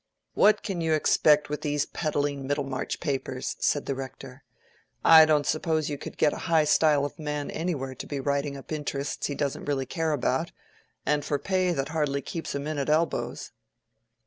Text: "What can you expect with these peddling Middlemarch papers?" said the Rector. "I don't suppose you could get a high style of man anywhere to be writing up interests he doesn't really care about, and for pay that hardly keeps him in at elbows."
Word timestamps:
"What 0.33 0.63
can 0.63 0.81
you 0.81 0.93
expect 0.93 1.47
with 1.47 1.61
these 1.61 1.85
peddling 1.85 2.47
Middlemarch 2.47 2.99
papers?" 2.99 3.55
said 3.59 3.85
the 3.85 3.93
Rector. 3.93 4.43
"I 5.05 5.25
don't 5.25 5.45
suppose 5.45 5.91
you 5.91 5.97
could 5.99 6.17
get 6.17 6.33
a 6.33 6.37
high 6.49 6.63
style 6.63 7.05
of 7.05 7.19
man 7.19 7.51
anywhere 7.51 7.93
to 7.93 8.07
be 8.07 8.19
writing 8.19 8.57
up 8.57 8.71
interests 8.71 9.27
he 9.27 9.35
doesn't 9.35 9.65
really 9.65 9.85
care 9.85 10.13
about, 10.13 10.51
and 11.05 11.23
for 11.23 11.37
pay 11.37 11.71
that 11.73 11.89
hardly 11.89 12.23
keeps 12.23 12.55
him 12.55 12.65
in 12.65 12.79
at 12.79 12.89
elbows." 12.89 13.51